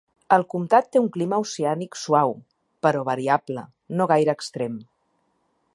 [0.35, 2.33] El comtat té un clima oceànic suau,
[2.87, 3.67] però variable,
[3.99, 4.81] no gaire extrem.